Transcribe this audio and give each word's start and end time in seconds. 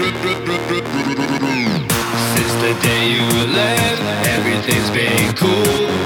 Since 0.00 0.14
the 2.64 2.72
day 2.82 3.12
you 3.12 3.20
left, 3.52 4.00
everything's 4.28 4.88
been 4.90 5.34
cool. 5.36 5.50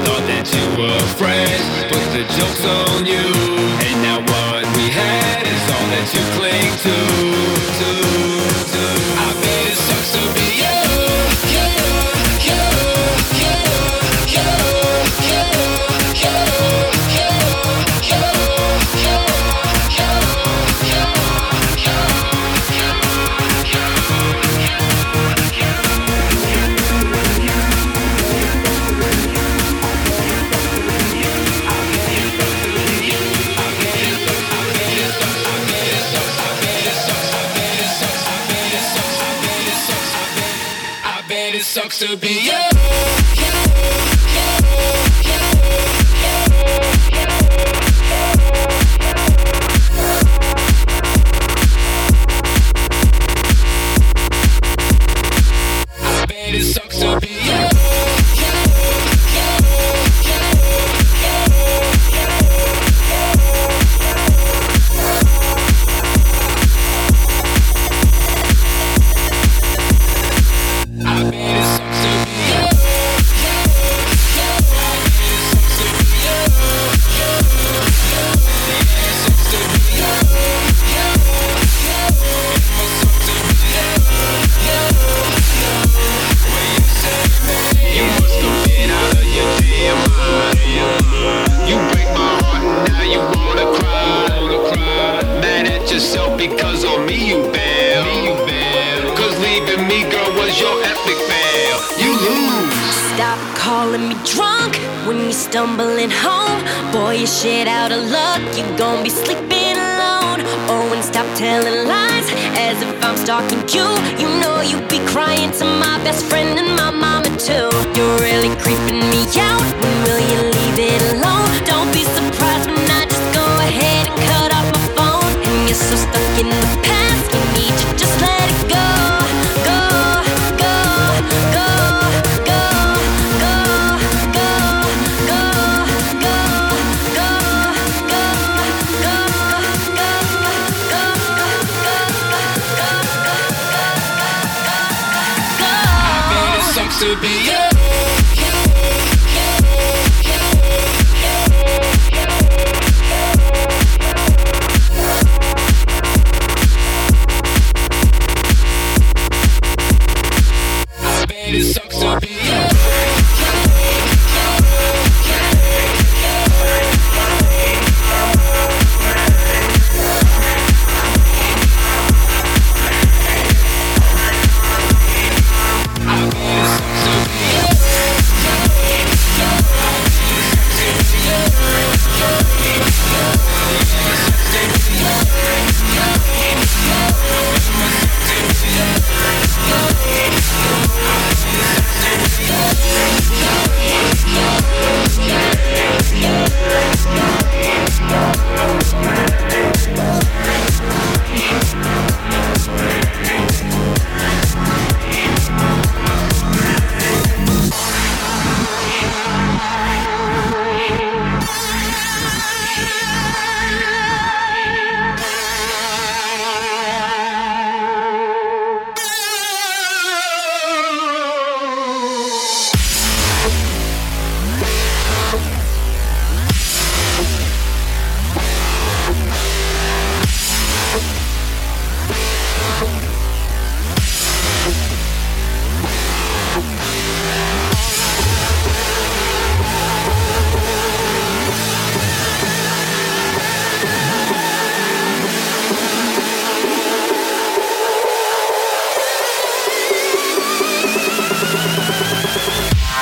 Thought 0.04 0.26
that 0.26 0.50
you 0.52 0.66
were 0.82 0.98
fresh, 1.14 1.62
but 1.88 2.02
the 2.10 2.24
joke's 2.34 2.64
on 2.66 3.06
you. 3.06 3.22
And 3.86 4.02
now 4.02 4.18
what 4.18 4.66
we 4.74 4.90
had 4.90 5.46
is 5.46 5.62
all 5.70 5.86
that 5.94 6.10
you 6.12 6.22
cling 6.34 6.74
to. 6.82 8.73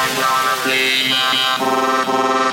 Gonna 0.04 0.56
be 0.66 2.51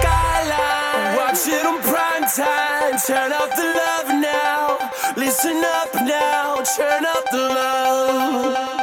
skyline. 0.00 1.16
Watch 1.16 1.46
it 1.46 1.64
on 1.66 1.78
prime 1.82 2.26
time. 2.28 2.98
Turn 3.06 3.32
up 3.32 3.50
the 3.56 3.68
love 3.82 4.08
now. 4.20 4.78
Listen 5.16 5.62
up 5.64 5.94
now. 5.94 6.62
Turn 6.76 7.04
up 7.04 7.24
the 7.30 7.38
love. 7.38 8.79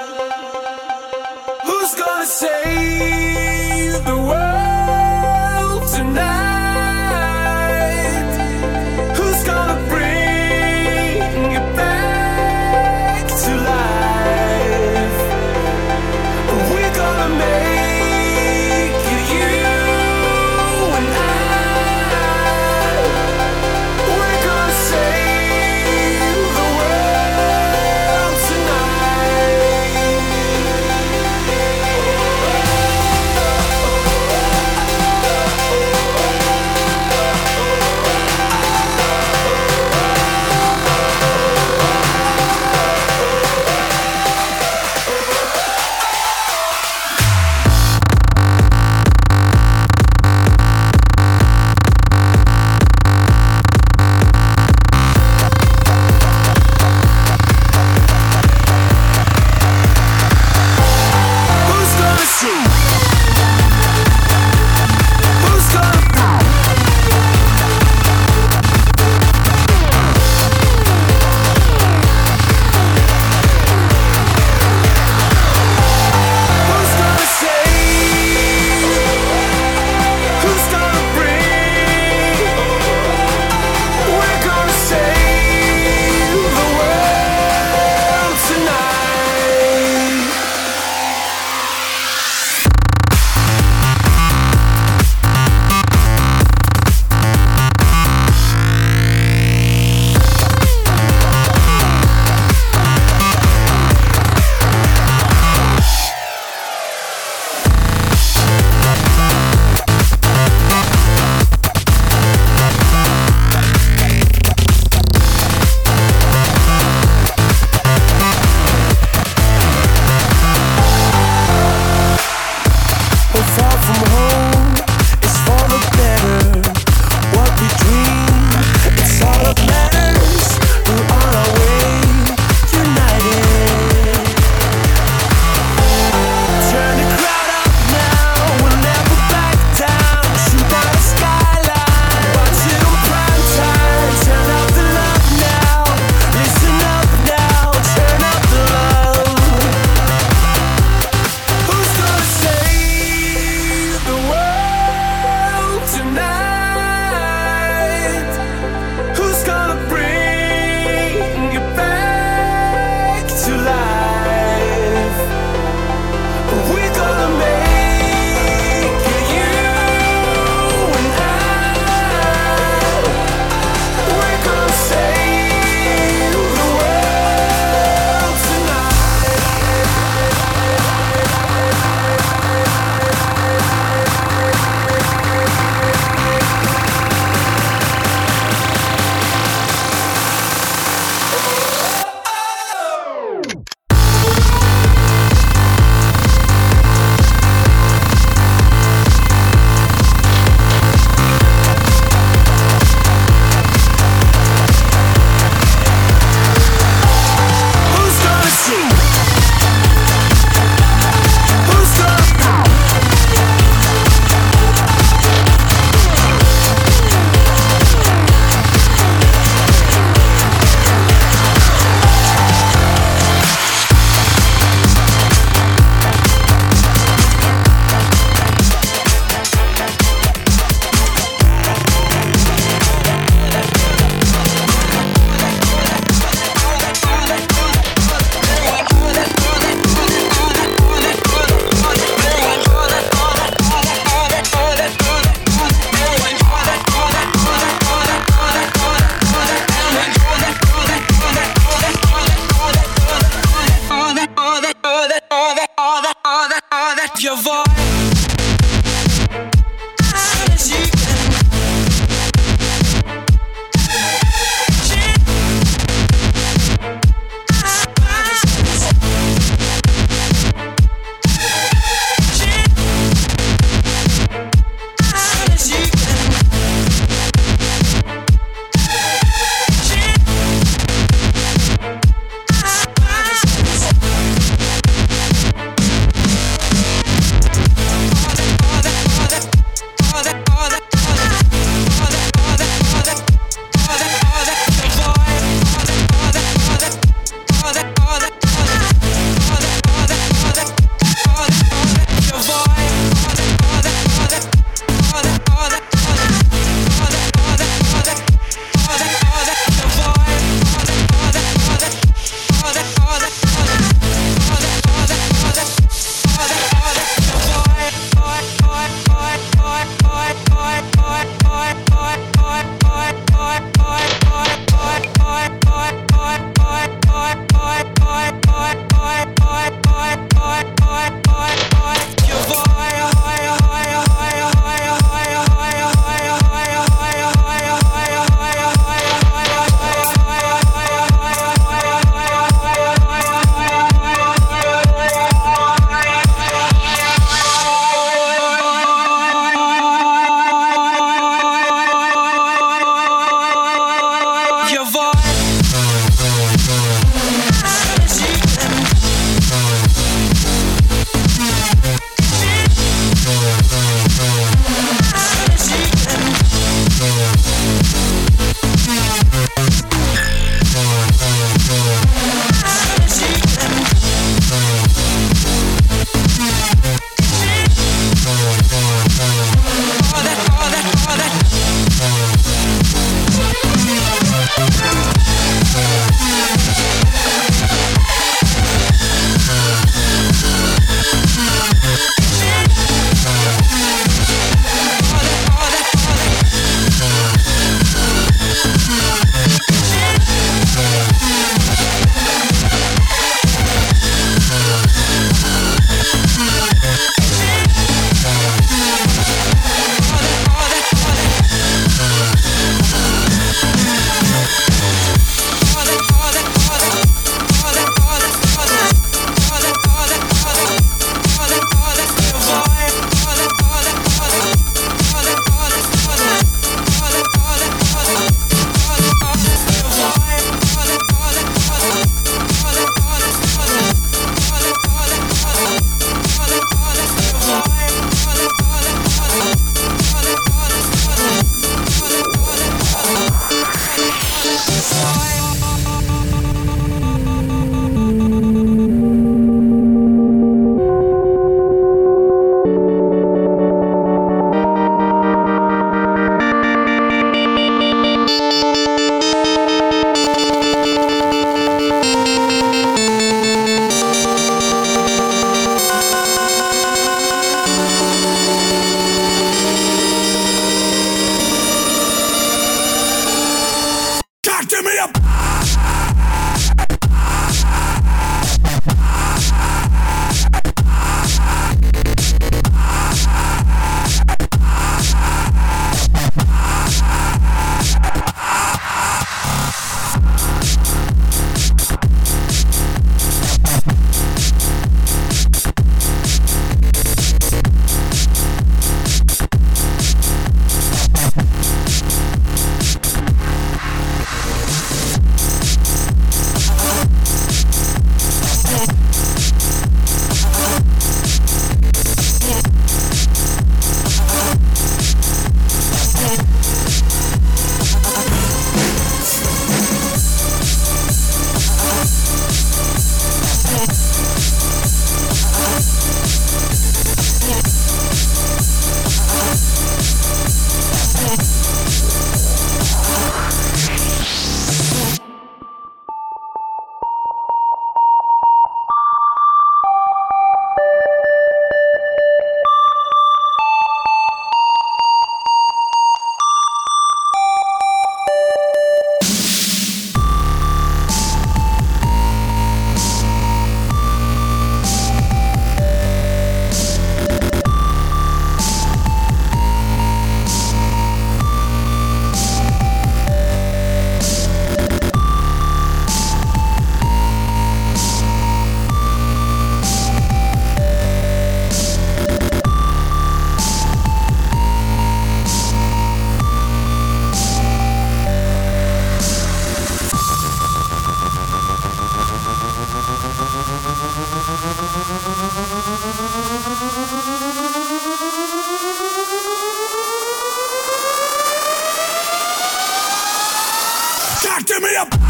Give 594.80 594.84
me 594.84 594.96
a. 594.96 595.27